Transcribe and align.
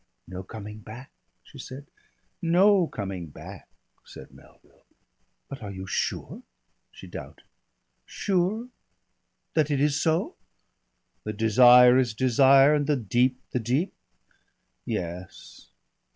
"No 0.27 0.41
coming 0.41 0.79
back?" 0.79 1.11
she 1.43 1.59
said. 1.59 1.85
"No 2.41 2.87
coming 2.87 3.27
back," 3.27 3.67
said 4.03 4.31
Melville. 4.33 4.83
"But 5.47 5.61
are 5.61 5.69
you 5.69 5.85
sure?" 5.85 6.41
she 6.91 7.05
doubted. 7.05 7.43
"Sure?" 8.07 8.69
"That 9.53 9.69
it 9.69 9.79
is 9.79 10.01
so?" 10.01 10.37
"That 11.23 11.37
desire 11.37 11.99
is 11.99 12.15
desire, 12.15 12.73
and 12.73 12.87
the 12.87 12.97
deep 12.97 13.39
the 13.51 13.59
deep 13.59 13.93
yes." 14.85 15.69